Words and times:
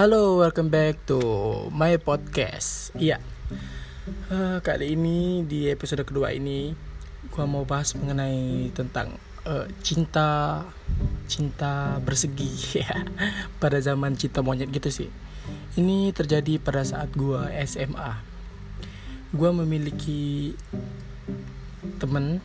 Halo, 0.00 0.40
welcome 0.40 0.72
back 0.72 0.96
to 1.04 1.20
my 1.76 2.00
podcast. 2.00 2.88
Iya, 2.96 3.20
uh, 4.32 4.56
kali 4.64 4.96
ini 4.96 5.44
di 5.44 5.68
episode 5.68 6.08
kedua 6.08 6.32
ini, 6.32 6.72
gua 7.28 7.44
mau 7.44 7.68
bahas 7.68 7.92
mengenai 7.92 8.72
tentang 8.72 9.20
uh, 9.44 9.68
cinta, 9.84 10.64
cinta 11.28 12.00
bersegi 12.00 12.48
ya. 12.80 13.04
pada 13.60 13.76
zaman 13.76 14.16
cinta 14.16 14.40
monyet 14.40 14.72
gitu 14.72 14.88
sih. 14.88 15.12
Ini 15.76 16.16
terjadi 16.16 16.56
pada 16.56 16.80
saat 16.80 17.12
gua 17.12 17.52
SMA. 17.68 18.24
Gua 19.36 19.52
memiliki 19.52 20.56
temen 22.00 22.40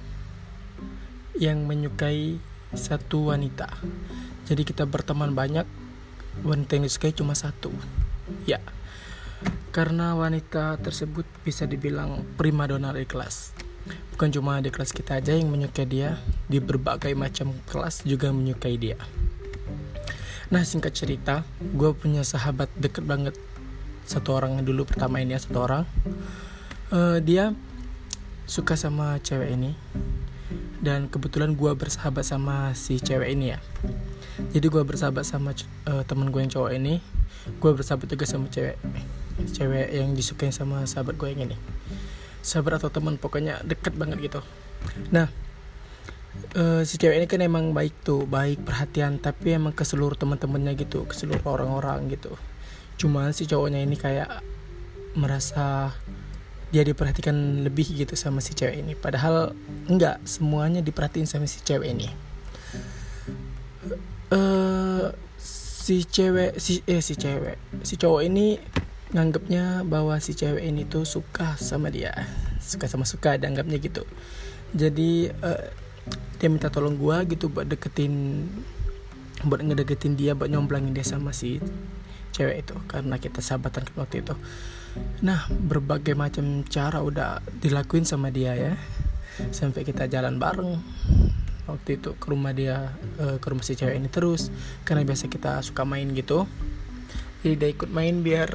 yang 1.40 1.64
menyukai 1.64 2.36
satu 2.76 3.32
wanita. 3.32 3.72
Jadi 4.44 4.68
kita 4.68 4.84
berteman 4.84 5.32
banyak 5.32 5.85
wanita 6.44 6.76
yang 6.76 6.86
disukai 6.90 7.16
cuma 7.16 7.38
satu. 7.38 7.72
Ya. 8.50 8.60
Karena 9.72 10.16
wanita 10.16 10.80
tersebut 10.80 11.28
bisa 11.44 11.68
dibilang 11.68 12.24
prima 12.40 12.66
dona 12.66 12.96
di 12.96 13.06
kelas. 13.06 13.54
Bukan 14.16 14.32
cuma 14.32 14.64
di 14.64 14.72
kelas 14.72 14.96
kita 14.96 15.20
aja 15.20 15.36
yang 15.36 15.52
menyukai 15.52 15.84
dia 15.84 16.18
di 16.48 16.64
berbagai 16.64 17.12
macam 17.14 17.52
kelas 17.68 18.08
juga 18.08 18.32
menyukai 18.32 18.80
dia. 18.80 18.96
Nah 20.48 20.64
singkat 20.64 20.96
cerita 20.96 21.44
gue 21.60 21.92
punya 21.92 22.24
sahabat 22.24 22.72
deket 22.80 23.04
banget. 23.04 23.36
Satu 24.08 24.38
orang 24.38 24.64
dulu 24.64 24.88
pertama 24.88 25.20
ini 25.20 25.36
ya 25.36 25.42
satu 25.44 25.60
orang. 25.68 25.84
Uh, 26.90 27.20
dia 27.20 27.52
suka 28.48 28.80
sama 28.80 29.20
cewek 29.20 29.52
ini. 29.54 29.76
Dan 30.80 31.12
kebetulan 31.12 31.58
gue 31.58 31.74
bersahabat 31.76 32.24
sama 32.24 32.72
si 32.78 33.02
cewek 33.02 33.34
ini 33.36 33.58
ya 33.58 33.60
jadi 34.52 34.68
gue 34.68 34.84
bersahabat 34.84 35.24
sama 35.24 35.56
uh, 35.88 36.04
temen 36.04 36.28
gue 36.28 36.42
yang 36.44 36.52
cowok 36.52 36.72
ini. 36.76 37.00
Gue 37.62 37.72
bersahabat 37.72 38.08
juga 38.12 38.26
sama 38.28 38.52
cewek 38.52 38.76
cewek 39.52 39.88
yang 39.92 40.16
disukai 40.16 40.52
sama 40.52 40.84
sahabat 40.88 41.16
gue 41.16 41.28
yang 41.32 41.52
ini. 41.52 41.58
Sahabat 42.44 42.84
atau 42.84 42.92
teman 42.92 43.16
pokoknya 43.16 43.64
deket 43.64 43.96
banget 43.96 44.20
gitu. 44.32 44.40
Nah 45.12 45.32
uh, 46.60 46.84
si 46.84 47.00
cewek 47.00 47.16
ini 47.24 47.28
kan 47.32 47.40
emang 47.44 47.72
baik 47.72 47.96
tuh 48.04 48.28
baik 48.28 48.68
perhatian 48.68 49.24
tapi 49.24 49.56
emang 49.56 49.72
ke 49.72 49.88
seluruh 49.88 50.20
teman-temannya 50.20 50.76
gitu 50.76 51.08
ke 51.08 51.16
seluruh 51.16 51.44
orang-orang 51.48 52.12
gitu. 52.12 52.36
Cuman 53.00 53.32
si 53.32 53.48
cowoknya 53.48 53.88
ini 53.88 53.96
kayak 53.96 54.44
merasa 55.16 55.96
dia 56.76 56.84
diperhatikan 56.84 57.64
lebih 57.64 57.88
gitu 57.88 58.20
sama 58.20 58.44
si 58.44 58.52
cewek 58.52 58.84
ini. 58.84 59.00
Padahal 59.00 59.56
enggak 59.88 60.20
semuanya 60.28 60.84
diperhatiin 60.84 61.24
sama 61.24 61.48
si 61.48 61.64
cewek 61.64 61.88
ini 61.96 62.35
uh, 64.32 65.14
si 65.86 66.02
cewek 66.02 66.58
si 66.58 66.82
eh 66.90 67.02
si 67.04 67.14
cewek. 67.14 67.58
Si 67.86 67.94
cowok 68.00 68.22
ini 68.26 68.58
nganggapnya 69.14 69.86
bahwa 69.86 70.18
si 70.18 70.34
cewek 70.34 70.66
ini 70.66 70.88
tuh 70.90 71.06
suka 71.06 71.54
sama 71.62 71.94
dia. 71.94 72.14
Suka 72.58 72.90
sama 72.90 73.06
suka 73.06 73.38
dianggapnya 73.38 73.78
gitu. 73.78 74.02
Jadi 74.74 75.30
uh, 75.30 75.64
dia 76.42 76.48
minta 76.50 76.74
tolong 76.74 76.98
gua 76.98 77.22
gitu 77.26 77.50
buat 77.54 77.70
deketin 77.70 78.46
buat 79.46 79.62
ngedeketin 79.62 80.18
dia 80.18 80.34
buat 80.34 80.50
nyomblangin 80.50 80.96
dia 80.96 81.06
sama 81.06 81.30
si 81.30 81.62
cewek 82.34 82.66
itu. 82.66 82.76
Karena 82.90 83.22
kita 83.22 83.46
sahabatan 83.46 83.86
waktu 83.94 84.26
itu. 84.26 84.34
Nah 85.22 85.46
berbagai 85.52 86.18
macam 86.18 86.66
cara 86.66 87.04
udah 87.04 87.46
dilakuin 87.62 88.10
sama 88.10 88.34
dia 88.34 88.58
ya. 88.58 88.74
Sampai 89.52 89.84
kita 89.84 90.08
jalan 90.08 90.40
bareng 90.40 90.80
waktu 91.66 91.98
itu 91.98 92.14
ke 92.18 92.26
rumah 92.30 92.54
dia 92.54 92.94
uh, 93.22 93.38
ke 93.42 93.48
rumah 93.50 93.66
si 93.66 93.74
cewek 93.74 93.98
ini 93.98 94.10
terus 94.10 94.54
karena 94.86 95.02
biasa 95.06 95.30
kita 95.30 95.62
suka 95.66 95.84
main 95.84 96.10
gitu. 96.14 96.46
Jadi 97.46 97.56
dia 97.58 97.70
ikut 97.70 97.90
main 97.94 98.26
biar 98.26 98.50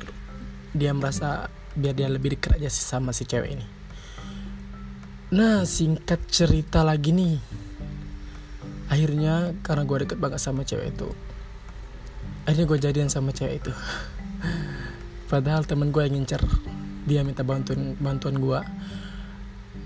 dia 0.75 0.91
merasa 0.95 1.51
biar 1.75 1.95
dia 1.95 2.11
lebih 2.11 2.35
dekat 2.39 2.59
aja 2.59 2.71
sih 2.71 2.83
sama 2.83 3.15
si 3.15 3.27
cewek 3.27 3.51
ini. 3.55 3.67
Nah 5.35 5.63
singkat 5.63 6.27
cerita 6.31 6.83
lagi 6.83 7.15
nih. 7.15 7.39
Akhirnya 8.91 9.55
karena 9.63 9.87
gue 9.87 9.97
deket 10.03 10.19
banget 10.19 10.43
sama 10.43 10.67
cewek 10.67 10.91
itu 10.99 11.11
akhirnya 12.51 12.67
gue 12.67 12.79
jadian 12.83 13.07
sama 13.07 13.31
cewek 13.31 13.63
itu. 13.63 13.73
Padahal 15.31 15.63
temen 15.63 15.95
gue 15.95 16.03
yang 16.03 16.19
ngincer 16.19 16.43
dia 17.07 17.23
minta 17.23 17.47
bantuan 17.47 17.97
bantuan 17.97 18.37
gue 18.43 18.61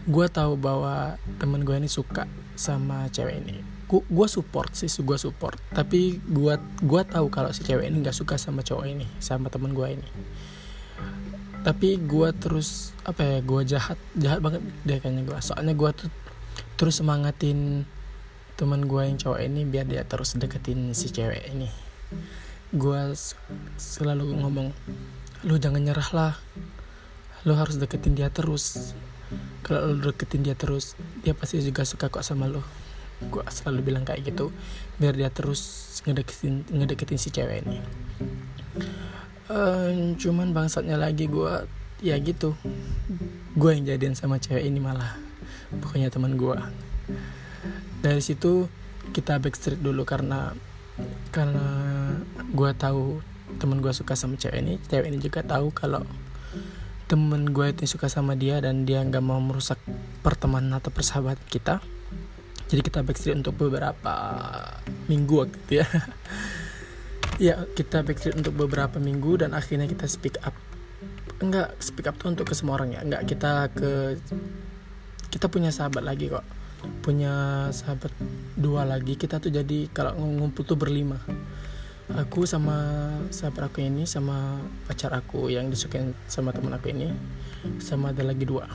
gue 0.04 0.26
tahu 0.28 0.60
bahwa 0.60 1.16
temen 1.40 1.64
gue 1.64 1.76
ini 1.80 1.88
suka 1.88 2.28
sama 2.54 3.08
cewek 3.08 3.40
ini. 3.40 3.56
Gue 3.88 4.28
support 4.28 4.76
sih 4.76 4.88
gue 4.88 5.16
support. 5.16 5.56
Tapi 5.72 6.20
gue 6.20 6.54
gua 6.84 7.02
tahu 7.06 7.32
kalau 7.32 7.54
si 7.56 7.64
cewek 7.64 7.88
ini 7.88 8.04
nggak 8.04 8.16
suka 8.16 8.36
sama 8.36 8.60
cowok 8.60 8.84
ini 8.84 9.06
sama 9.20 9.48
temen 9.48 9.72
gue 9.72 9.88
ini. 9.96 10.08
Tapi 11.64 11.96
gue 12.04 12.28
terus 12.36 12.92
apa 13.08 13.24
ya 13.24 13.38
gue 13.40 13.60
jahat 13.64 13.98
jahat 14.16 14.44
banget 14.44 14.60
deh 14.84 15.00
kayaknya 15.00 15.24
gue 15.24 15.38
soalnya 15.40 15.72
gue 15.72 15.90
tuh 15.96 16.10
terus 16.76 17.00
semangatin 17.00 17.88
teman 18.60 18.84
gue 18.84 19.02
yang 19.02 19.16
cowok 19.16 19.40
ini 19.40 19.64
biar 19.64 19.88
dia 19.88 20.04
terus 20.04 20.36
deketin 20.36 20.92
si 20.92 21.08
cewek 21.08 21.48
ini. 21.48 21.72
Gue 22.76 23.16
selalu 23.80 24.36
ngomong 24.44 24.68
lu 25.48 25.56
jangan 25.56 25.80
nyerah 25.80 26.10
lah. 26.12 26.34
Lu 27.48 27.56
harus 27.56 27.80
deketin 27.80 28.16
dia 28.16 28.28
terus 28.28 28.92
kalau 29.64 29.96
lo 29.96 30.12
deketin 30.12 30.44
dia 30.44 30.56
terus 30.58 30.98
dia 31.24 31.32
pasti 31.32 31.60
juga 31.64 31.86
suka 31.88 32.12
kok 32.12 32.24
sama 32.24 32.46
lo 32.50 32.62
gue 33.24 33.40
selalu 33.48 33.94
bilang 33.94 34.04
kayak 34.04 34.26
gitu 34.34 34.50
biar 34.98 35.14
dia 35.16 35.30
terus 35.30 35.88
ngedeketin 36.04 36.66
ngedeketin 36.68 37.16
si 37.16 37.30
cewek 37.32 37.64
ini. 37.64 37.78
Cuman 40.18 40.50
bangsatnya 40.52 40.98
lagi 40.98 41.30
gue 41.30 41.64
ya 42.02 42.18
gitu. 42.20 42.58
Gue 43.54 43.78
yang 43.78 43.86
jadian 43.86 44.18
sama 44.18 44.42
cewek 44.42 44.66
ini 44.66 44.82
malah 44.82 45.16
pokoknya 45.80 46.10
teman 46.12 46.36
gue 46.36 46.58
dari 48.04 48.20
situ 48.20 48.68
kita 49.16 49.40
backstreet 49.40 49.80
dulu 49.80 50.04
karena 50.04 50.52
karena 51.32 51.66
gue 52.52 52.70
tahu 52.76 53.22
teman 53.56 53.80
gue 53.80 53.94
suka 53.94 54.18
sama 54.18 54.36
cewek 54.36 54.58
ini. 54.60 54.74
Cewek 54.90 55.08
ini 55.08 55.18
juga 55.22 55.40
tahu 55.46 55.70
kalau 55.72 56.04
temen 57.04 57.52
gue 57.52 57.66
itu 57.68 57.84
suka 57.84 58.08
sama 58.08 58.32
dia 58.32 58.60
dan 58.64 58.88
dia 58.88 59.04
nggak 59.04 59.20
mau 59.20 59.36
merusak 59.40 59.76
pertemanan 60.24 60.80
atau 60.80 60.88
persahabatan 60.88 61.44
kita. 61.52 61.84
Jadi 62.72 62.80
kita 62.80 63.04
backstreet 63.04 63.36
untuk 63.36 63.60
beberapa 63.60 64.14
minggu 65.08 65.34
waktu 65.48 65.84
ya. 65.84 65.88
Ya 67.34 67.66
kita 67.66 68.06
backstreet 68.06 68.38
untuk 68.38 68.54
beberapa 68.54 69.02
minggu 69.02 69.42
dan 69.42 69.58
akhirnya 69.58 69.90
kita 69.90 70.06
speak 70.06 70.38
up. 70.46 70.54
Enggak 71.42 71.74
speak 71.82 72.06
up 72.06 72.14
tuh 72.14 72.30
untuk 72.30 72.46
ke 72.46 72.54
semua 72.54 72.78
orang 72.78 72.94
ya. 72.94 73.02
Enggak 73.02 73.26
kita 73.26 73.74
ke 73.74 73.90
kita 75.34 75.50
punya 75.50 75.74
sahabat 75.74 76.06
lagi 76.06 76.30
kok. 76.30 76.46
Punya 77.02 77.66
sahabat 77.74 78.14
dua 78.54 78.86
lagi. 78.86 79.18
Kita 79.18 79.42
tuh 79.42 79.50
jadi 79.50 79.90
kalau 79.90 80.14
ngumpul 80.14 80.62
tuh 80.62 80.78
berlima 80.78 81.18
aku 82.12 82.44
sama 82.44 82.76
sahabat 83.32 83.72
aku 83.72 83.80
ini 83.80 84.04
sama 84.04 84.60
pacar 84.84 85.16
aku 85.16 85.48
yang 85.48 85.72
disukain 85.72 86.12
sama 86.28 86.52
temen 86.52 86.76
aku 86.76 86.92
ini 86.92 87.08
sama 87.80 88.12
ada 88.12 88.20
lagi 88.20 88.44
dua. 88.44 88.68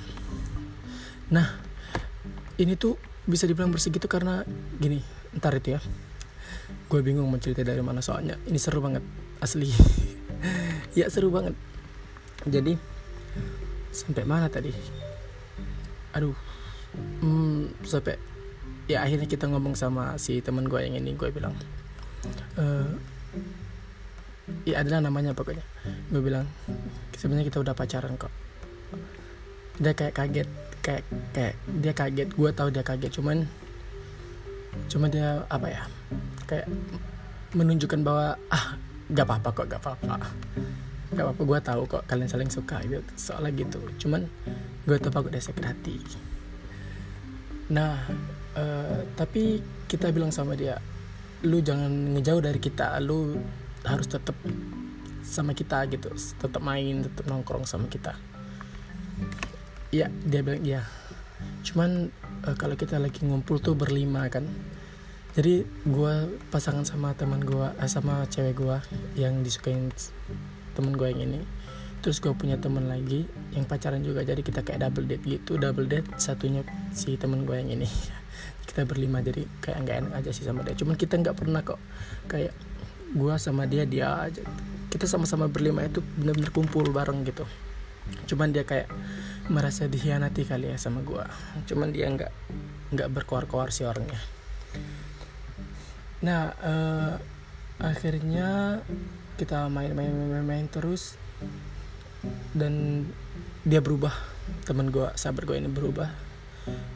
Nah 1.29 1.47
ini 2.57 2.73
tuh 2.73 2.97
bisa 3.29 3.45
dibilang 3.45 3.69
bersih 3.69 3.93
gitu 3.93 4.09
karena 4.09 4.41
gini 4.81 5.05
ntar 5.37 5.53
itu 5.61 5.77
ya. 5.77 5.81
Gue 6.89 7.05
bingung 7.05 7.29
mau 7.29 7.37
cerita 7.37 7.61
dari 7.61 7.85
mana 7.85 8.01
soalnya. 8.01 8.33
Ini 8.49 8.57
seru 8.57 8.81
banget 8.81 9.05
asli. 9.39 9.69
Ya 10.97 11.05
seru 11.05 11.29
banget. 11.29 11.53
Jadi 12.49 12.73
sampai 13.93 14.25
mana 14.25 14.49
tadi? 14.49 14.73
Aduh 16.17 16.33
hmm, 17.21 17.85
sampai 17.85 18.17
ya 18.89 19.05
akhirnya 19.05 19.29
kita 19.29 19.45
ngomong 19.45 19.77
sama 19.77 20.17
si 20.17 20.41
teman 20.41 20.65
gue 20.65 20.81
yang 20.81 20.97
ini 20.97 21.13
gue 21.13 21.29
bilang 21.29 21.53
e, 22.57 22.65
ya 24.65 24.81
adalah 24.81 25.03
namanya 25.03 25.31
pokoknya. 25.33 25.63
Gue 26.11 26.21
bilang 26.21 26.45
sebenarnya 27.15 27.47
kita 27.49 27.59
udah 27.61 27.73
pacaran 27.73 28.15
kok. 28.15 28.31
Dia 29.79 29.93
kayak 29.95 30.13
kaget 30.15 30.49
kayak 30.83 31.03
kayak 31.31 31.55
dia 31.79 31.93
kaget. 31.95 32.29
Gue 32.35 32.49
tahu 32.51 32.69
dia 32.71 32.83
kaget 32.83 33.11
cuman 33.15 33.47
cuma 34.89 35.09
dia 35.09 35.43
apa 35.49 35.67
ya 35.67 35.83
kayak 36.45 36.69
menunjukkan 37.57 38.05
bahwa 38.05 38.37
ah 38.53 38.77
gak 39.09 39.25
apa-apa 39.25 39.49
kok 39.53 39.67
gak 39.69 39.81
apa-apa. 39.81 40.15
Gak 41.09 41.23
apa-apa 41.25 41.41
gue 41.41 41.59
tahu 41.65 41.81
kok 41.89 42.03
kalian 42.05 42.29
saling 42.29 42.51
suka 42.53 42.81
gitu. 42.85 43.01
Soalnya 43.17 43.65
gitu. 43.65 43.81
Cuman 43.97 44.29
gue 44.85 44.97
tahu 45.01 45.09
aku 45.09 45.29
udah 45.33 45.41
sakit 45.41 45.65
hati. 45.65 45.97
Nah 47.73 47.97
uh, 48.53 49.01
tapi 49.17 49.61
kita 49.89 50.13
bilang 50.13 50.29
sama 50.29 50.53
dia 50.53 50.77
lu 51.45 51.63
jangan 51.63 51.89
ngejauh 52.17 52.43
dari 52.43 52.59
kita. 52.61 52.99
Lu 53.01 53.39
harus 53.85 54.07
tetap 54.09 54.35
sama 55.23 55.53
kita 55.53 55.85
gitu. 55.91 56.09
Tetap 56.15 56.61
main 56.63 57.05
tetap 57.05 57.29
nongkrong 57.29 57.63
sama 57.69 57.85
kita. 57.87 58.17
Ya 59.93 60.09
dia 60.25 60.41
bilang 60.41 60.63
iya. 60.65 60.81
Cuman 61.63 62.11
uh, 62.43 62.55
kalau 62.57 62.75
kita 62.75 62.97
lagi 62.99 63.23
ngumpul 63.23 63.61
tuh 63.61 63.77
berlima 63.77 64.27
kan. 64.27 64.47
Jadi 65.37 65.61
gue 65.85 66.13
pasangan 66.49 66.83
sama 66.83 67.13
teman 67.13 67.39
gue 67.45 67.69
eh, 67.77 67.87
sama 67.87 68.25
cewek 68.27 68.59
gue 68.59 68.77
yang 69.13 69.45
disukain 69.45 69.93
temen 70.73 70.97
gue 70.97 71.07
yang 71.13 71.21
ini. 71.21 71.41
Terus 71.99 72.23
gue 72.23 72.31
punya 72.31 72.55
temen 72.57 72.87
lagi 72.87 73.27
yang 73.53 73.67
pacaran 73.67 74.01
juga. 74.01 74.25
Jadi 74.25 74.41
kita 74.41 74.65
kayak 74.65 74.89
double 74.89 75.05
date 75.05 75.23
gitu. 75.27 75.59
Double 75.61 75.85
date 75.85 76.07
satunya 76.17 76.65
si 76.95 77.15
temen 77.19 77.45
gue 77.45 77.55
yang 77.55 77.69
ini. 77.69 77.87
Kita 78.69 78.85
berlima 78.85 79.19
jadi 79.19 79.43
kayak 79.65 79.77
nggak 79.81 79.97
enak 80.05 80.13
aja 80.21 80.29
sih 80.31 80.45
sama 80.45 80.61
dia. 80.61 80.77
Cuman 80.77 80.93
kita 80.93 81.17
nggak 81.17 81.35
pernah 81.41 81.65
kok 81.65 81.81
kayak 82.29 82.53
gue 83.13 83.35
sama 83.41 83.65
dia 83.65 83.85
dia 83.85 84.29
aja. 84.29 84.43
Kita 84.89 85.05
sama-sama 85.05 85.45
berlima 85.45 85.85
itu 85.85 86.01
benar-benar 86.17 86.51
kumpul 86.53 86.85
bareng 86.89 87.25
gitu. 87.25 87.45
Cuman 88.29 88.49
dia 88.53 88.65
kayak 88.65 88.89
merasa 89.49 89.89
dikhianati 89.89 90.45
kali 90.45 90.69
ya 90.69 90.77
sama 90.77 91.01
gue 91.01 91.25
cuman 91.65 91.89
dia 91.89 92.05
nggak 92.05 92.29
nggak 92.93 93.09
berkoar-koar 93.09 93.73
si 93.73 93.81
orangnya. 93.81 94.21
Nah 96.21 96.53
uh, 96.61 97.13
akhirnya 97.81 98.81
kita 99.37 99.69
main-main-main 99.69 100.69
terus. 100.69 101.17
Dan 102.53 103.05
dia 103.65 103.79
berubah. 103.81 104.13
Teman 104.65 104.93
gue 104.93 105.09
sahabat 105.17 105.49
gue 105.49 105.57
ini 105.57 105.69
berubah. 105.69 106.09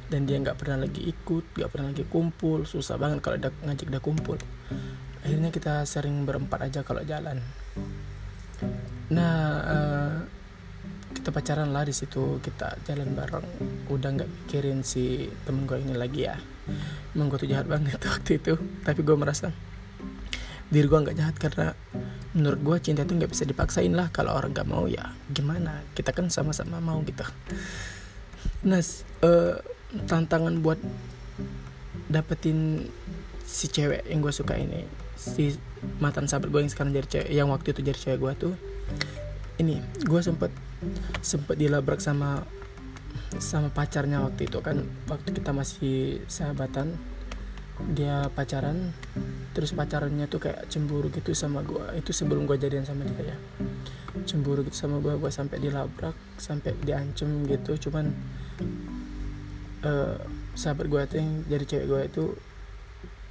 Dan 0.10 0.30
dia 0.30 0.38
nggak 0.38 0.62
pernah 0.62 0.86
lagi 0.86 1.10
ikut 1.10 1.58
nggak 1.58 1.70
pernah 1.74 1.90
lagi 1.90 2.06
kumpul. 2.06 2.70
Susah 2.70 3.02
banget 3.02 3.22
kalau 3.26 3.38
ngajak 3.42 3.90
dia 3.90 4.02
kumpul 4.02 4.38
akhirnya 5.24 5.50
kita 5.56 5.88
sering 5.88 6.28
berempat 6.28 6.68
aja 6.68 6.84
kalau 6.84 7.00
jalan. 7.08 7.40
Nah 9.08 9.36
uh, 9.64 10.16
kita 11.16 11.32
pacaran 11.32 11.72
lah 11.72 11.88
di 11.88 11.96
situ 11.96 12.44
kita 12.44 12.76
jalan 12.84 13.16
bareng. 13.16 13.48
Udah 13.88 14.12
nggak 14.12 14.28
mikirin 14.28 14.84
si 14.84 15.32
temen 15.48 15.64
gue 15.64 15.80
ini 15.80 15.96
lagi 15.96 16.28
ya. 16.28 16.36
Emang 17.16 17.32
gue 17.32 17.40
tuh 17.40 17.50
jahat 17.50 17.72
banget 17.72 18.00
waktu 18.12 18.44
itu 18.44 18.60
tapi 18.84 19.00
gue 19.00 19.16
merasa 19.16 19.56
diri 20.68 20.90
gue 20.90 21.00
nggak 21.00 21.18
jahat 21.18 21.36
karena 21.40 21.72
menurut 22.34 22.60
gue 22.60 22.78
cinta 22.84 23.08
itu 23.08 23.16
nggak 23.16 23.32
bisa 23.32 23.48
dipaksain 23.48 23.96
lah. 23.96 24.12
Kalau 24.12 24.36
orang 24.36 24.52
nggak 24.52 24.68
mau 24.68 24.92
ya 24.92 25.08
gimana? 25.32 25.88
Kita 25.96 26.12
kan 26.12 26.28
sama-sama 26.28 26.84
mau 26.84 27.00
gitu. 27.08 27.24
Nah 28.68 28.84
uh, 29.24 29.56
tantangan 30.04 30.60
buat 30.60 30.84
dapetin 32.12 32.92
si 33.54 33.70
cewek 33.70 34.02
yang 34.10 34.26
gue 34.26 34.34
suka 34.34 34.58
ini 34.58 34.82
si 35.14 35.54
mantan 36.02 36.26
sahabat 36.26 36.50
gue 36.50 36.66
yang 36.66 36.74
sekarang 36.74 36.90
jadi 36.90 37.08
cewek 37.08 37.30
yang 37.30 37.54
waktu 37.54 37.70
itu 37.70 37.82
jadi 37.86 38.00
cewek 38.02 38.20
gue 38.20 38.34
tuh 38.50 38.54
ini 39.62 39.78
gue 40.02 40.22
sempet 40.26 40.50
sempet 41.22 41.56
dilabrak 41.62 42.02
sama 42.02 42.42
sama 43.38 43.70
pacarnya 43.70 44.26
waktu 44.26 44.50
itu 44.50 44.58
kan 44.66 44.82
waktu 45.06 45.38
kita 45.38 45.54
masih 45.54 46.26
sahabatan 46.26 46.98
dia 47.94 48.26
pacaran 48.34 48.94
terus 49.54 49.74
pacarannya 49.74 50.26
tuh 50.26 50.42
kayak 50.42 50.66
cemburu 50.70 51.14
gitu 51.14 51.34
sama 51.38 51.62
gue 51.62 51.82
itu 51.98 52.10
sebelum 52.10 52.50
gue 52.50 52.58
jadian 52.58 52.86
sama 52.86 53.06
dia 53.06 53.34
ya. 53.34 53.38
Cemburu 54.30 54.66
gitu 54.66 54.78
sama 54.78 54.98
gue 55.02 55.14
gue 55.18 55.32
sampai 55.34 55.58
dilabrak 55.62 56.14
sampai 56.38 56.74
diancem 56.82 57.46
gitu 57.50 57.90
cuman 57.90 58.14
uh, 59.86 60.18
sahabat 60.54 60.86
gue 60.90 61.02
tuh 61.10 61.18
yang 61.22 61.32
jadi 61.50 61.66
cewek 61.66 61.86
gue 61.86 62.02
itu 62.10 62.24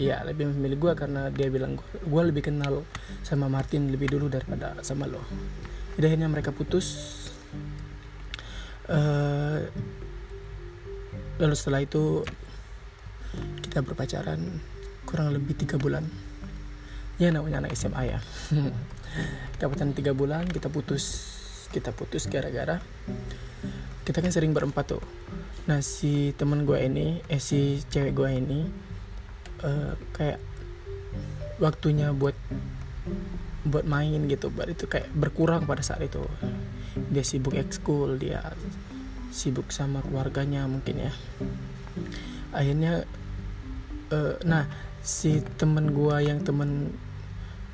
ya 0.09 0.27
lebih 0.27 0.51
memilih 0.51 0.79
gue 0.79 0.93
karena 0.99 1.31
dia 1.31 1.47
bilang 1.47 1.79
gue 1.79 2.23
lebih 2.23 2.51
kenal 2.51 2.83
sama 3.23 3.47
Martin 3.47 3.95
lebih 3.95 4.11
dulu 4.11 4.27
daripada 4.27 4.75
sama 4.83 5.07
lo. 5.07 5.23
Jadi 5.95 6.05
akhirnya 6.11 6.29
mereka 6.31 6.51
putus. 6.51 7.21
Uh, 8.91 9.63
lalu 11.39 11.55
setelah 11.55 11.81
itu 11.87 12.27
kita 13.63 13.81
berpacaran 13.87 14.59
kurang 15.07 15.31
lebih 15.31 15.55
tiga 15.55 15.79
bulan. 15.79 16.05
Ya 17.17 17.31
namanya 17.31 17.63
anak 17.63 17.79
SMA 17.79 18.19
ya. 18.19 18.21
Kita 19.55 19.69
pacaran 19.69 19.93
tiga 19.93 20.17
bulan 20.17 20.49
kita 20.49 20.73
putus 20.73 21.31
kita 21.69 21.93
putus 21.93 22.29
gara-gara 22.29 22.81
kita 24.03 24.19
kan 24.19 24.35
sering 24.35 24.51
berempat 24.51 24.99
tuh. 24.99 25.05
Nah 25.71 25.79
si 25.79 26.35
temen 26.35 26.67
gue 26.67 26.75
ini 26.75 27.23
eh 27.31 27.39
si 27.39 27.79
cewek 27.87 28.13
gue 28.19 28.29
ini 28.35 28.61
uh, 29.63 29.95
kayak 30.15 30.39
waktunya 31.63 32.11
buat 32.11 32.35
buat 33.63 33.87
main 33.87 34.27
gitu. 34.27 34.51
Buat 34.51 34.75
itu 34.75 34.91
kayak 34.91 35.11
berkurang 35.15 35.67
pada 35.67 35.83
saat 35.83 36.03
itu. 36.03 36.23
Dia 37.09 37.25
sibuk 37.25 37.57
ekskul 37.57 38.21
dia 38.21 38.53
sibuk 39.33 39.73
sama 39.73 40.05
keluarganya 40.05 40.69
mungkin 40.69 41.09
ya. 41.09 41.13
Akhirnya 42.53 43.09
uh, 44.13 44.37
nah 44.45 44.69
si 45.03 45.43
temen 45.59 45.91
gue 45.97 46.17
yang 46.23 46.45
temen 46.45 46.95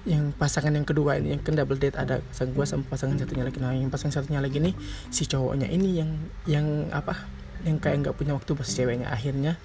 yang 0.08 0.32
pasangan 0.32 0.73
yang 0.73 0.88
kedua 0.88 1.20
ini 1.20 1.37
yang 1.37 1.43
kan 1.44 1.52
double 1.52 1.76
date 1.76 1.93
ada 1.99 2.25
sang 2.32 2.56
gue 2.56 2.64
sama 2.64 2.87
pasangan 2.88 3.19
satunya 3.19 3.44
lagi. 3.44 3.58
Nah 3.61 3.75
yang 3.75 3.93
pasangan 3.93 4.23
satunya 4.23 4.41
lagi 4.41 4.62
nih 4.62 4.73
si 5.12 5.29
cowoknya 5.29 5.69
ini 5.69 5.99
yang 5.99 6.11
yang 6.49 6.67
apa? 6.94 7.26
Yang 7.67 7.76
kayak 7.82 7.96
nggak 8.06 8.17
punya 8.17 8.32
waktu 8.38 8.55
pas 8.55 8.69
ceweknya. 8.70 9.11
Akhirnya 9.11 9.58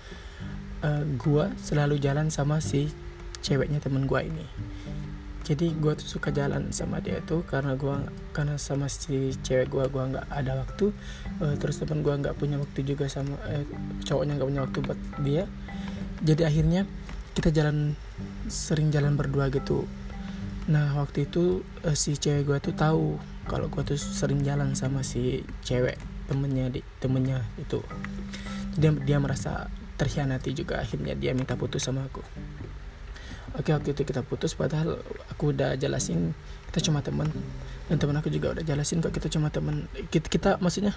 uh, 0.84 1.02
eh, 1.02 1.04
gue 1.16 1.46
selalu 1.64 1.98
jalan 1.98 2.28
sama 2.28 2.60
si 2.60 2.92
ceweknya 3.40 3.80
temen 3.80 4.06
gue 4.06 4.20
ini. 4.20 4.46
Jadi 5.44 5.76
gue 5.76 5.92
tuh 6.00 6.08
suka 6.08 6.32
jalan 6.32 6.72
sama 6.72 7.04
dia 7.04 7.20
tuh 7.20 7.44
karena 7.44 7.76
gue 7.76 7.92
karena 8.32 8.56
sama 8.56 8.88
si 8.88 9.36
cewek 9.44 9.68
gue 9.68 9.84
gue 9.92 10.04
nggak 10.16 10.28
ada 10.32 10.64
waktu. 10.64 10.96
Uh, 11.40 11.56
terus 11.60 11.80
temen 11.84 12.00
gue 12.00 12.14
nggak 12.16 12.36
punya 12.40 12.60
waktu 12.60 12.84
juga 12.88 13.08
sama 13.12 13.36
uh, 13.48 13.64
cowoknya 14.08 14.40
nggak 14.40 14.50
punya 14.52 14.62
waktu 14.64 14.80
buat 14.84 15.00
dia. 15.24 15.44
Jadi 16.24 16.48
akhirnya 16.48 16.88
kita 17.36 17.52
jalan 17.52 18.00
sering 18.48 18.92
jalan 18.96 19.20
berdua 19.20 19.52
gitu. 19.52 19.84
Nah 20.72 20.96
waktu 20.96 21.28
itu 21.28 21.68
uh, 21.84 21.96
si 21.96 22.16
cewek 22.16 22.48
gue 22.48 22.58
tuh 22.72 22.76
tahu 22.76 23.20
kalau 23.52 23.68
gue 23.68 23.84
tuh 23.84 24.00
sering 24.00 24.40
jalan 24.48 24.72
sama 24.80 25.04
si 25.04 25.44
cewek 25.68 26.00
temennya 26.32 26.72
di 26.72 26.80
temennya 27.04 27.44
itu. 27.60 27.84
Dia 28.80 28.96
dia 29.04 29.20
merasa 29.20 29.68
terhianati 30.04 30.52
juga. 30.52 30.84
Akhirnya 30.84 31.16
dia 31.16 31.32
minta 31.32 31.56
putus 31.56 31.88
sama 31.88 32.04
aku. 32.04 32.20
Oke 33.56 33.72
waktu 33.72 33.94
itu 33.96 34.04
kita 34.04 34.26
putus 34.26 34.58
padahal 34.58 34.98
aku 35.30 35.54
udah 35.56 35.80
jelasin 35.80 36.36
kita 36.68 36.92
cuma 36.92 37.00
teman. 37.00 37.32
Dan 37.88 37.98
teman 38.02 38.20
aku 38.20 38.28
juga 38.28 38.52
udah 38.52 38.64
jelasin 38.68 39.00
kok 39.00 39.16
kita 39.16 39.32
cuma 39.32 39.48
teman. 39.48 39.88
Kita, 40.12 40.28
kita 40.28 40.50
maksudnya 40.60 40.92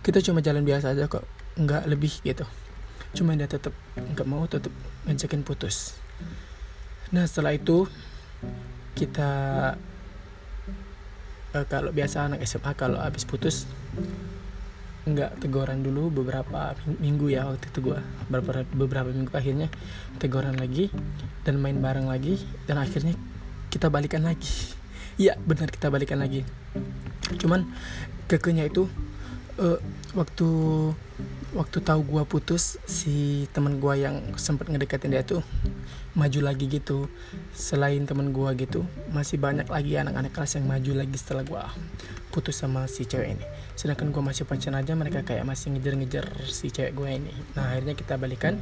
kita 0.00 0.24
cuma 0.24 0.40
jalan 0.40 0.64
biasa 0.64 0.96
aja 0.96 1.06
kok. 1.06 1.28
Nggak 1.60 1.84
lebih 1.90 2.12
gitu. 2.24 2.48
Cuma 3.12 3.36
dia 3.36 3.44
tetap 3.44 3.76
nggak 3.94 4.26
mau 4.26 4.48
tetap 4.48 4.72
ngajakin 5.04 5.44
putus. 5.44 5.98
Nah 7.12 7.28
setelah 7.28 7.52
itu 7.52 7.84
kita 8.96 9.32
uh, 11.52 11.64
kalau 11.68 11.92
biasa 11.92 12.32
anak 12.32 12.40
SMA 12.48 12.72
kalau 12.74 12.98
habis 13.00 13.28
putus 13.28 13.68
nggak 15.02 15.42
teguran 15.42 15.82
dulu 15.82 16.22
beberapa 16.22 16.78
minggu 17.02 17.34
ya 17.34 17.50
waktu 17.50 17.66
itu 17.74 17.90
gue 17.90 17.98
beberapa 18.30 18.62
beberapa 18.70 19.10
minggu 19.10 19.34
akhirnya 19.34 19.66
teguran 20.22 20.54
lagi 20.54 20.94
dan 21.42 21.58
main 21.58 21.74
bareng 21.82 22.06
lagi 22.06 22.38
dan 22.70 22.78
akhirnya 22.78 23.18
kita 23.72 23.90
balikan 23.90 24.22
lagi. 24.22 24.78
Iya 25.18 25.34
benar 25.42 25.74
kita 25.74 25.90
balikan 25.90 26.22
lagi. 26.22 26.46
Cuman 27.40 27.66
kekenya 28.30 28.70
itu 28.70 28.86
uh, 29.58 29.80
waktu 30.14 30.48
waktu 31.52 31.78
tahu 31.84 32.00
gue 32.06 32.22
putus 32.24 32.80
si 32.88 33.44
teman 33.52 33.76
gue 33.76 33.94
yang 34.00 34.22
sempat 34.40 34.70
ngedekatin 34.70 35.12
dia 35.12 35.26
tuh 35.26 35.42
maju 36.14 36.40
lagi 36.46 36.70
gitu. 36.70 37.10
Selain 37.50 38.06
teman 38.06 38.30
gue 38.30 38.50
gitu 38.54 38.86
masih 39.10 39.34
banyak 39.36 39.66
lagi 39.66 39.98
anak-anak 39.98 40.30
kelas 40.30 40.62
yang 40.62 40.70
maju 40.70 40.92
lagi 40.94 41.16
setelah 41.18 41.42
gue 41.42 41.64
putus 42.32 42.56
sama 42.56 42.88
si 42.88 43.04
cewek 43.04 43.36
ini. 43.36 43.46
Sedangkan 43.76 44.08
gue 44.08 44.22
masih 44.24 44.48
pacaran 44.48 44.80
aja 44.80 44.96
mereka 44.96 45.20
kayak 45.20 45.44
masih 45.44 45.76
ngejar-ngejar 45.76 46.26
si 46.48 46.72
cewek 46.72 46.96
gue 46.96 47.08
ini. 47.12 47.34
Nah 47.54 47.76
akhirnya 47.76 47.92
kita 47.92 48.16
balikan. 48.16 48.56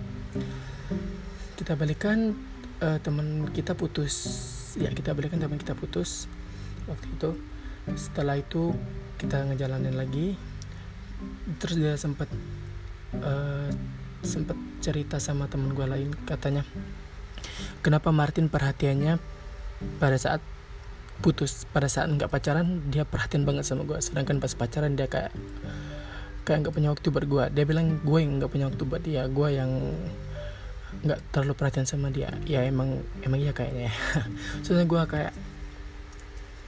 Kita 1.54 1.78
balikan 1.78 2.34
uh, 2.82 2.98
teman 2.98 3.46
kita 3.54 3.78
putus. 3.78 4.36
Ya 4.74 4.90
kita 4.90 5.14
balikan 5.14 5.38
teman 5.38 5.56
kita 5.56 5.78
putus 5.78 6.26
waktu 6.90 7.06
itu. 7.06 7.30
Setelah 7.94 8.42
itu 8.42 8.74
kita 9.22 9.46
ngejalanin 9.46 9.94
lagi. 9.94 10.34
Terus 11.62 11.76
dia 11.78 11.94
sempat 11.94 12.26
uh, 13.22 13.70
sempet 14.20 14.56
cerita 14.84 15.16
sama 15.16 15.48
temen 15.48 15.72
gue 15.72 15.86
lain 15.88 16.12
katanya 16.28 16.64
kenapa 17.80 18.12
Martin 18.12 18.52
perhatiannya 18.52 19.16
pada 19.96 20.16
saat 20.20 20.44
putus 21.20 21.68
pada 21.68 21.86
saat 21.86 22.08
nggak 22.08 22.32
pacaran 22.32 22.80
dia 22.88 23.04
perhatian 23.04 23.44
banget 23.44 23.68
sama 23.68 23.84
gue 23.84 24.00
sedangkan 24.00 24.40
pas 24.40 24.52
pacaran 24.56 24.96
dia 24.96 25.04
kayak 25.04 25.32
kayak 26.44 26.66
nggak 26.66 26.74
punya 26.74 26.90
waktu 26.90 27.08
buat 27.12 27.26
gue 27.28 27.44
dia 27.54 27.64
bilang 27.68 28.00
gue 28.02 28.18
yang 28.18 28.40
nggak 28.40 28.50
punya 28.50 28.66
waktu 28.66 28.82
buat 28.82 29.02
dia. 29.04 29.22
Gue 29.30 29.48
yang 29.54 29.70
nggak 31.06 31.20
terlalu 31.30 31.54
perhatian 31.54 31.86
sama 31.86 32.10
dia. 32.10 32.34
Ya 32.48 32.66
emang 32.66 33.04
emang 33.22 33.38
iya 33.38 33.54
kayaknya. 33.54 33.92
Ya 33.92 33.94
soalnya 34.64 34.86
gue 34.88 35.00
kayak 35.06 35.32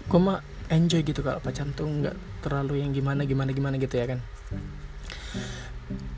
gue 0.06 0.20
mah 0.20 0.38
enjoy 0.70 1.02
gitu 1.02 1.20
kalau 1.24 1.42
pacaran 1.42 1.74
tuh 1.74 1.88
nggak 1.88 2.16
terlalu 2.46 2.84
yang 2.84 2.94
gimana 2.94 3.26
gimana 3.26 3.50
gimana 3.50 3.74
gitu 3.80 3.98
ya 3.98 4.06
kan. 4.06 4.20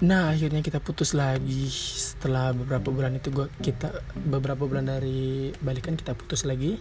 Nah 0.05 0.35
akhirnya 0.35 0.61
kita 0.61 0.83
putus 0.83 1.17
lagi. 1.17 1.71
Setelah 1.73 2.53
beberapa 2.53 2.93
bulan 2.93 3.17
itu 3.17 3.33
gua 3.33 3.49
kita 3.65 4.05
beberapa 4.13 4.69
bulan 4.69 4.87
dari 4.93 5.51
balikan 5.65 5.97
kita 5.97 6.13
putus 6.13 6.45
lagi 6.45 6.77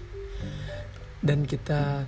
dan 1.23 1.47
kita 1.47 2.03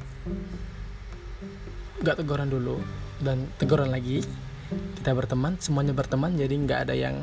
nggak 2.03 2.15
teguran 2.19 2.51
dulu 2.51 2.77
dan 3.23 3.47
teguran 3.55 3.89
lagi. 3.89 4.21
Kita 4.99 5.15
berteman 5.15 5.55
semuanya 5.61 5.95
berteman 5.95 6.35
jadi 6.35 6.51
nggak 6.51 6.79
ada 6.89 6.93
yang 6.97 7.15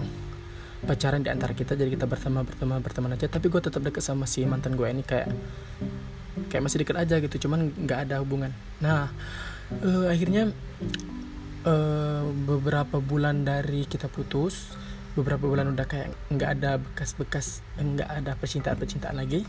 pacaran 0.83 1.23
di 1.23 1.31
antara 1.31 1.53
kita 1.55 1.77
jadi 1.77 1.93
kita 1.95 2.09
berteman 2.09 2.49
berteman 2.49 2.81
berteman 2.81 3.11
aja. 3.15 3.29
Tapi 3.29 3.53
gue 3.53 3.61
tetap 3.61 3.85
deket 3.85 4.01
sama 4.01 4.25
si 4.25 4.43
mantan 4.49 4.75
gue 4.75 4.89
ini 4.89 5.05
kayak 5.05 5.29
kayak 6.49 6.63
masih 6.65 6.81
deket 6.81 6.97
aja 6.97 7.21
gitu 7.21 7.47
cuman 7.47 7.71
nggak 7.77 8.09
ada 8.09 8.25
hubungan. 8.25 8.57
Nah 8.81 9.13
uh, 9.85 10.07
akhirnya 10.09 10.49
uh, 11.69 12.25
beberapa 12.49 12.99
bulan 13.05 13.45
dari 13.45 13.85
kita 13.85 14.09
putus 14.09 14.73
beberapa 15.13 15.45
bulan 15.45 15.77
udah 15.77 15.85
kayak 15.85 16.09
nggak 16.33 16.51
ada 16.57 16.81
bekas-bekas 16.81 17.61
nggak 17.77 18.09
ada 18.09 18.33
percintaan 18.33 18.81
percintaan 18.81 19.21
lagi 19.21 19.45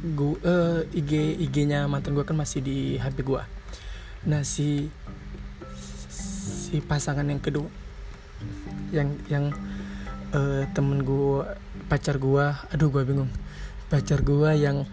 gue 0.00 0.34
uh, 0.44 0.80
IG 0.96 1.40
IG-nya 1.44 1.84
mantan 1.84 2.16
gue 2.16 2.24
kan 2.24 2.36
masih 2.36 2.64
di 2.64 2.96
HP 2.96 3.20
gue 3.24 3.42
nah 4.24 4.44
si 4.44 4.88
si 6.10 6.80
pasangan 6.80 7.24
yang 7.24 7.40
kedua 7.40 7.68
yang 8.90 9.08
yang 9.30 9.52
uh, 10.34 10.66
temen 10.74 11.02
gue 11.02 11.46
pacar 11.90 12.22
gue 12.22 12.44
aduh 12.70 12.88
gue 12.90 13.02
bingung. 13.02 13.30
Pacar 13.90 14.22
gue 14.22 14.50
yang 14.54 14.86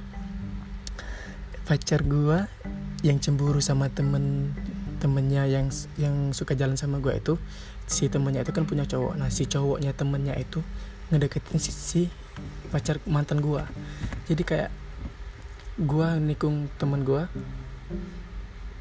pacar 1.69 2.01
gue 2.01 2.47
yang 3.05 3.21
cemburu 3.21 3.61
sama 3.61 3.93
temen 3.93 4.55
temennya 4.97 5.45
yang 5.45 5.69
yang 6.01 6.33
suka 6.33 6.57
jalan 6.57 6.73
sama 6.73 6.97
gue 6.97 7.13
itu 7.13 7.37
si 7.85 8.09
temennya 8.09 8.41
itu 8.41 8.51
kan 8.53 8.65
punya 8.65 8.89
cowok. 8.89 9.13
Nah 9.21 9.29
si 9.29 9.45
cowoknya 9.45 9.93
temennya 9.93 10.33
itu 10.37 10.65
ngedeketin 11.13 11.61
si, 11.61 11.71
si 11.71 12.01
pacar 12.67 12.99
mantan 13.07 13.39
gue 13.39 13.63
jadi 14.27 14.43
kayak 14.43 14.69
gue 15.77 16.09
nikung 16.17 16.65
temen 16.81 17.05
gue 17.05 17.29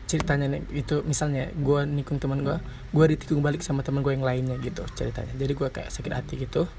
ceritanya 0.07 0.47
nih 0.47 0.63
itu 0.71 1.03
misalnya 1.03 1.51
gue 1.51 1.81
nikung 1.83 2.23
teman 2.23 2.39
gue 2.47 2.57
gue 2.95 3.05
ditikung 3.13 3.43
balik 3.43 3.61
sama 3.61 3.83
teman 3.83 4.07
gue 4.07 4.15
yang 4.15 4.23
lainnya 4.23 4.57
gitu 4.63 4.87
ceritanya. 4.95 5.35
Jadi 5.35 5.53
gue 5.53 5.69
kayak 5.69 5.91
sakit 5.91 6.13
hati 6.15 6.35
gitu. 6.47 6.71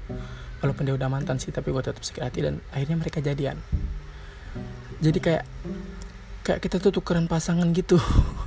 Walaupun 0.64 0.82
dia 0.88 0.96
udah 0.96 1.06
mantan 1.12 1.36
sih 1.36 1.52
tapi 1.52 1.70
gue 1.70 1.82
tetap 1.84 2.00
sakit 2.00 2.24
hati 2.24 2.38
dan 2.42 2.64
akhirnya 2.72 2.96
mereka 2.96 3.20
jadian. 3.20 3.60
Jadi 4.98 5.18
kayak 5.20 5.44
kayak 6.42 6.60
kita 6.64 6.80
tuh 6.80 6.88
tukeran 6.88 7.28
pasangan 7.28 7.68
gitu. 7.76 8.00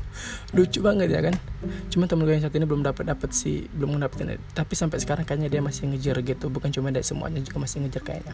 Lucu 0.58 0.82
banget 0.82 1.14
ya 1.14 1.22
kan? 1.22 1.38
Cuma 1.94 2.10
temen 2.10 2.26
gue 2.26 2.34
yang 2.34 2.44
satu 2.44 2.58
ini 2.58 2.66
belum 2.66 2.82
dapat 2.82 3.06
dapat 3.06 3.30
sih 3.38 3.70
belum 3.70 4.02
dapetin. 4.02 4.42
Tapi 4.58 4.74
sampai 4.74 4.98
sekarang 4.98 5.30
kayaknya 5.30 5.54
dia 5.54 5.62
masih 5.62 5.94
ngejar 5.94 6.18
gitu. 6.26 6.50
Bukan 6.50 6.74
cuma 6.74 6.90
dari 6.90 7.06
semuanya 7.06 7.38
juga 7.46 7.62
masih 7.62 7.86
ngejar 7.86 8.02
kayaknya. 8.02 8.34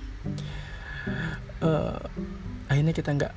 Uh, 1.59 1.99
akhirnya 2.67 2.93
kita 2.95 3.09
nggak 3.15 3.33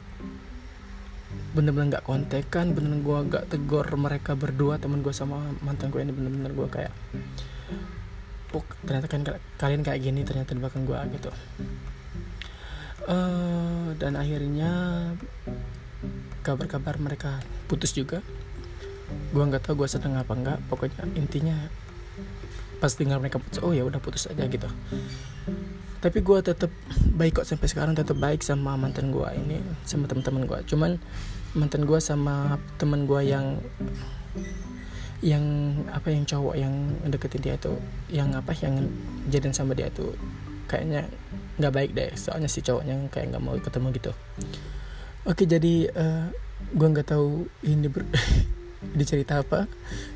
bener-bener 1.55 1.99
nggak 1.99 2.07
kontekan 2.07 2.75
bener 2.75 3.03
gue 3.03 3.19
nggak 3.31 3.45
tegur 3.51 3.87
mereka 3.95 4.35
berdua 4.39 4.79
temen 4.79 5.03
gue 5.03 5.15
sama 5.15 5.51
mantan 5.63 5.91
gue 5.91 6.03
ini 6.03 6.15
bener-bener 6.15 6.51
gue 6.55 6.69
kayak 6.71 6.93
oh 8.55 8.63
ternyata 8.83 9.07
kan 9.07 9.23
kalian 9.59 9.83
kayak 9.87 10.01
gini 10.03 10.27
ternyata 10.27 10.55
di 10.55 10.61
belakang 10.63 10.83
gue 10.83 10.99
gitu. 11.15 11.31
Uh, 13.07 13.97
dan 13.97 14.19
akhirnya 14.19 14.71
kabar-kabar 16.43 16.99
mereka 16.99 17.43
putus 17.71 17.95
juga. 17.95 18.23
Gue 19.31 19.43
nggak 19.43 19.67
tahu 19.67 19.87
gue 19.87 19.89
sedang 19.91 20.19
apa 20.19 20.35
enggak 20.35 20.59
pokoknya 20.67 21.03
intinya 21.15 21.55
pas 22.81 22.97
dengar 22.97 23.21
mereka 23.21 23.37
putus 23.37 23.61
oh 23.61 23.77
ya 23.77 23.85
udah 23.85 24.01
putus 24.01 24.25
aja 24.27 24.49
gitu 24.49 24.67
tapi 26.01 26.25
gue 26.25 26.39
tetap 26.41 26.73
baik 27.13 27.41
kok 27.41 27.47
sampai 27.49 27.69
sekarang 27.69 27.93
tetap 27.93 28.17
baik 28.17 28.41
sama 28.41 28.77
mantan 28.77 29.13
gue 29.13 29.29
ini 29.37 29.61
sama 29.85 30.09
teman-teman 30.09 30.49
gue 30.49 30.59
cuman 30.65 30.97
mantan 31.53 31.85
gue 31.85 32.01
sama 32.01 32.57
teman 32.81 33.05
gue 33.05 33.21
yang 33.25 33.61
yang 35.21 35.45
apa 35.93 36.09
yang 36.09 36.25
cowok 36.25 36.57
yang 36.57 36.73
deketin 37.05 37.45
dia 37.45 37.55
itu 37.61 37.77
yang 38.09 38.33
apa 38.33 38.57
yang 38.65 38.89
jadian 39.29 39.53
sama 39.53 39.77
dia 39.77 39.93
itu 39.93 40.17
kayaknya 40.65 41.05
nggak 41.61 41.75
baik 41.75 41.91
deh. 41.93 42.11
Soalnya 42.17 42.49
si 42.49 42.65
cowoknya 42.65 42.97
kayak 43.13 43.37
nggak 43.37 43.43
mau 43.45 43.59
ketemu 43.61 43.89
gitu. 44.01 44.13
Oke 45.29 45.45
jadi 45.45 45.93
uh, 45.93 46.01
eh, 46.01 46.27
gue 46.73 46.89
nggak 46.89 47.13
tahu 47.13 47.51
ini 47.67 47.93
ber 47.93 48.09
dicerita 48.99 49.45
apa. 49.45 49.69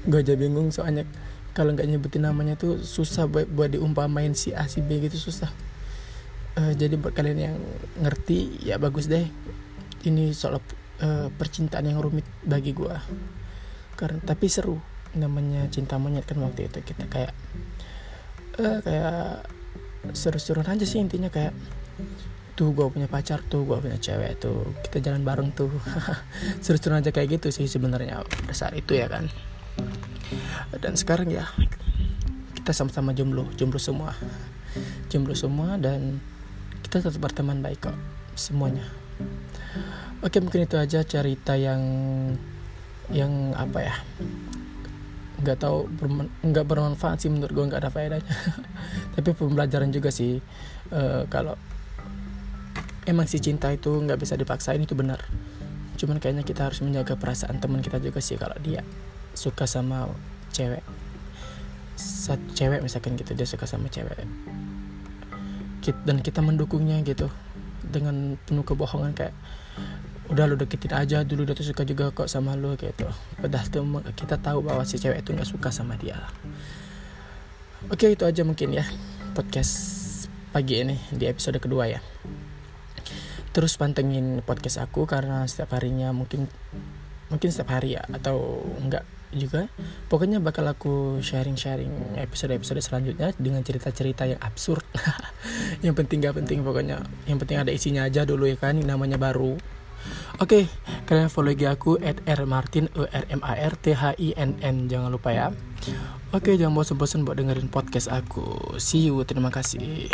Gue 0.09 0.25
aja 0.25 0.33
bingung 0.38 0.73
soalnya 0.73 1.05
kalau 1.53 1.76
nggak 1.76 1.85
nyebutin 1.85 2.25
namanya 2.25 2.57
tuh 2.57 2.81
susah 2.81 3.29
buat, 3.29 3.45
buat 3.50 3.76
diumpamain 3.76 4.33
si 4.33 4.57
A 4.57 4.64
si 4.71 4.81
B 4.81 5.05
gitu 5.05 5.21
susah 5.21 5.53
uh, 6.59 6.73
jadi 6.75 6.95
buat 6.99 7.15
kalian 7.15 7.39
yang 7.39 7.57
ngerti 8.01 8.63
ya 8.63 8.79
bagus 8.79 9.11
deh. 9.11 9.27
Ini 10.05 10.37
soal 10.37 10.61
uh, 10.61 11.29
percintaan 11.33 11.89
yang 11.89 11.99
rumit 11.99 12.27
bagi 12.45 12.77
gue 12.77 12.95
karena 13.99 14.21
tapi 14.23 14.47
seru. 14.51 14.79
Namanya 15.15 15.71
cinta 15.71 15.95
monyet 15.95 16.27
kan 16.27 16.43
waktu 16.43 16.67
itu 16.67 16.83
kita 16.83 17.07
kayak 17.07 17.35
uh, 18.59 18.79
kayak 18.83 19.47
seru-seruan 20.11 20.67
aja 20.69 20.85
sih 20.85 21.01
intinya 21.01 21.31
kayak 21.31 21.55
tuh 22.55 22.71
gue 22.71 22.87
punya 22.87 23.11
pacar 23.11 23.43
tuh 23.43 23.67
gue 23.67 23.79
punya 23.83 23.99
cewek 23.99 24.39
tuh 24.39 24.75
kita 24.87 25.11
jalan 25.11 25.23
bareng 25.23 25.51
tuh. 25.55 25.71
Seru-seruan 26.65 27.03
aja 27.03 27.15
kayak 27.15 27.41
gitu 27.41 27.55
sih 27.55 27.67
sebenarnya 27.71 28.27
saat 28.51 28.75
itu 28.75 28.99
ya 28.99 29.07
kan? 29.11 29.31
Dan 30.79 30.95
sekarang 30.99 31.31
ya 31.31 31.47
kita 32.59 32.75
sama-sama 32.75 33.15
jomblo 33.15 33.47
jomblo 33.55 33.79
semua. 33.79 34.15
Jomblo 35.07 35.39
semua 35.39 35.79
dan 35.79 36.19
kita 36.95 37.11
tetap 37.11 37.27
berteman 37.27 37.59
baik 37.59 37.91
kok 37.91 37.99
semuanya. 38.39 38.87
Oke 40.23 40.39
mungkin 40.39 40.63
itu 40.63 40.79
aja 40.79 41.03
cerita 41.03 41.59
yang 41.59 41.83
yang 43.11 43.51
apa 43.59 43.83
ya 43.83 43.95
nggak 45.43 45.59
tahu 45.59 45.91
nggak 46.47 46.63
bermanfaat 46.63 47.19
sih 47.19 47.35
menurut 47.35 47.51
gue 47.51 47.67
nggak 47.67 47.83
ada 47.83 47.91
faedahnya. 47.91 48.31
Tapi 49.19 49.27
pembelajaran 49.35 49.91
juga 49.91 50.15
sih 50.15 50.39
uh, 50.95 51.27
kalau 51.27 51.59
emang 53.11 53.27
si 53.27 53.43
cinta 53.43 53.75
itu 53.75 53.91
nggak 53.91 54.23
bisa 54.23 54.39
dipaksain 54.39 54.79
itu 54.79 54.95
benar. 54.95 55.19
Cuman 55.99 56.23
kayaknya 56.23 56.47
kita 56.47 56.71
harus 56.71 56.79
menjaga 56.79 57.19
perasaan 57.19 57.59
teman 57.59 57.83
kita 57.83 57.99
juga 57.99 58.23
sih 58.23 58.39
kalau 58.39 58.55
dia 58.63 58.87
suka 59.35 59.67
sama 59.67 60.07
cewek. 60.55 60.87
Satu 61.99 62.55
cewek 62.55 62.87
misalkan 62.87 63.19
gitu 63.19 63.35
dia 63.35 63.51
suka 63.51 63.67
sama 63.67 63.91
cewek 63.91 64.23
dan 65.93 66.25
kita 66.25 66.41
mendukungnya 66.41 67.03
gitu. 67.05 67.29
Dengan 67.85 68.41
penuh 68.49 68.64
kebohongan 68.64 69.12
kayak 69.12 69.37
udah 70.33 70.49
lu 70.49 70.57
deketin 70.57 70.97
aja 70.97 71.21
dulu 71.21 71.45
dia 71.45 71.53
tuh 71.53 71.69
suka 71.69 71.85
juga 71.85 72.09
kok 72.14 72.31
sama 72.33 72.57
lu 72.57 72.73
gitu. 72.81 73.05
Padahal 73.37 73.69
tuh 73.69 73.85
kita 74.17 74.41
tahu 74.41 74.64
bahwa 74.64 74.87
si 74.88 74.97
cewek 74.97 75.21
itu 75.21 75.37
nggak 75.37 75.49
suka 75.49 75.69
sama 75.69 76.00
dia. 76.00 76.17
Oke 77.93 78.09
itu 78.09 78.25
aja 78.25 78.41
mungkin 78.49 78.73
ya 78.73 78.88
podcast 79.37 79.75
pagi 80.57 80.81
ini 80.81 80.97
di 81.12 81.29
episode 81.29 81.61
kedua 81.61 81.85
ya. 81.91 82.00
Terus 83.53 83.76
pantengin 83.76 84.41
podcast 84.41 84.81
aku 84.81 85.05
karena 85.05 85.45
setiap 85.45 85.76
harinya 85.76 86.14
mungkin 86.17 86.49
mungkin 87.29 87.49
setiap 87.53 87.76
hari 87.76 88.00
ya 88.00 88.03
atau 88.09 88.64
enggak 88.81 89.05
juga. 89.35 89.69
Pokoknya 90.09 90.38
bakal 90.38 90.64
aku 90.71 91.19
sharing-sharing 91.21 92.17
episode-episode 92.17 92.81
selanjutnya 92.81 93.35
dengan 93.37 93.61
cerita-cerita 93.67 94.31
yang 94.31 94.41
absurd 94.41 94.87
yang 95.81 95.97
penting 95.97 96.23
gak 96.23 96.37
penting 96.37 96.62
pokoknya 96.62 97.02
yang 97.26 97.40
penting 97.40 97.59
ada 97.59 97.73
isinya 97.73 98.07
aja 98.07 98.23
dulu 98.23 98.47
ya 98.47 98.57
kan 98.61 98.76
namanya 98.78 99.16
baru 99.16 99.59
Oke, 100.43 100.66
okay, 100.69 101.09
kalian 101.09 101.33
follow 101.33 101.54
IG 101.54 101.64
aku 101.64 101.97
at 102.02 102.21
rmartin 102.28 102.93
e 102.93 103.09
r 103.09 103.25
m 103.25 103.40
a 103.40 103.54
r 103.57 103.73
t 103.78 103.97
h 103.97 104.12
i 104.19 104.37
n 104.37 104.52
n 104.61 104.90
jangan 104.90 105.09
lupa 105.09 105.33
ya. 105.33 105.49
Oke, 106.35 106.52
okay, 106.52 106.54
jangan 106.61 106.76
bosan-bosan 106.76 107.25
buat 107.25 107.38
dengerin 107.38 107.71
podcast 107.73 108.11
aku. 108.11 108.76
See 108.76 109.09
you, 109.09 109.23
terima 109.25 109.49
kasih. 109.49 110.11